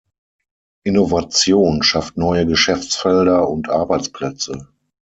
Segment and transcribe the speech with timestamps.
[0.83, 4.67] Innovation schafft neue Geschäftsfelder und Arbeitsplätze.